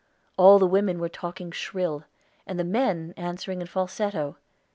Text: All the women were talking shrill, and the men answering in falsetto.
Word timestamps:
All 0.35 0.57
the 0.57 0.65
women 0.65 0.97
were 0.99 1.09
talking 1.09 1.51
shrill, 1.51 2.05
and 2.47 2.57
the 2.59 2.63
men 2.63 3.13
answering 3.17 3.61
in 3.61 3.67
falsetto. 3.67 4.35